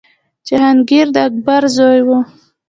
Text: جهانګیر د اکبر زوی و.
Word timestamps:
جهانګیر 0.47 1.07
د 1.15 1.17
اکبر 1.27 1.63
زوی 1.75 1.99
و. 2.07 2.09